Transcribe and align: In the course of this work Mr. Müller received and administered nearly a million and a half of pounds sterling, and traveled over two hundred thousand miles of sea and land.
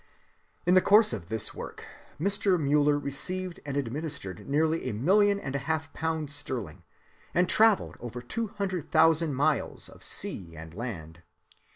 In 0.65 0.73
the 0.73 0.81
course 0.81 1.13
of 1.13 1.29
this 1.29 1.53
work 1.53 1.85
Mr. 2.19 2.57
Müller 2.59 2.99
received 2.99 3.59
and 3.67 3.77
administered 3.77 4.49
nearly 4.49 4.89
a 4.89 4.95
million 4.95 5.39
and 5.39 5.53
a 5.55 5.59
half 5.59 5.89
of 5.89 5.93
pounds 5.93 6.33
sterling, 6.33 6.81
and 7.35 7.47
traveled 7.47 7.97
over 7.99 8.19
two 8.19 8.47
hundred 8.47 8.89
thousand 8.89 9.35
miles 9.35 9.87
of 9.89 10.03
sea 10.03 10.55
and 10.55 10.73
land. 10.73 11.21